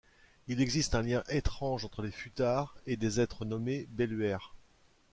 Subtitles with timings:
[0.47, 4.55] Il existe un lien étrange entre les Futars et des êtres nommés Belluaires.